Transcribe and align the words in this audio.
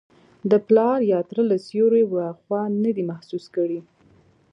د 0.51 0.53
پلار 0.67 0.99
یا 1.13 1.19
تره 1.29 1.43
له 1.51 1.57
سیوري 1.67 2.03
وراخوا 2.07 2.61
نه 2.83 2.91
دی 2.95 3.03
محسوس 3.11 3.45
کړی. 3.55 3.79